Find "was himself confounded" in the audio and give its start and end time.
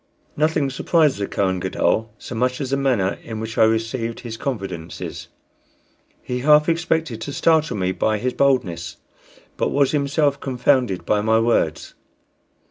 9.69-11.05